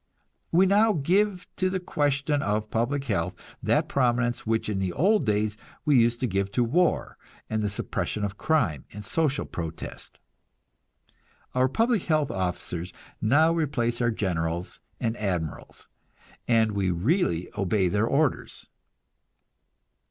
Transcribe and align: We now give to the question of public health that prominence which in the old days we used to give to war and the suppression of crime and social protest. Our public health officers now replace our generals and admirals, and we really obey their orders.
We 0.51 0.65
now 0.65 0.93
give 0.93 1.45
to 1.57 1.69
the 1.69 1.79
question 1.79 2.41
of 2.41 2.71
public 2.71 3.03
health 3.03 3.35
that 3.61 3.87
prominence 3.87 4.47
which 4.47 4.67
in 4.67 4.79
the 4.79 4.91
old 4.91 5.27
days 5.27 5.57
we 5.85 5.99
used 6.01 6.19
to 6.21 6.27
give 6.27 6.49
to 6.53 6.63
war 6.63 7.19
and 7.51 7.61
the 7.61 7.69
suppression 7.69 8.23
of 8.25 8.35
crime 8.35 8.85
and 8.91 9.05
social 9.05 9.45
protest. 9.45 10.17
Our 11.53 11.69
public 11.69 12.01
health 12.05 12.31
officers 12.31 12.91
now 13.21 13.53
replace 13.53 14.01
our 14.01 14.09
generals 14.09 14.79
and 14.99 15.15
admirals, 15.17 15.87
and 16.47 16.71
we 16.71 16.89
really 16.89 17.49
obey 17.55 17.87
their 17.87 18.07
orders. 18.07 18.65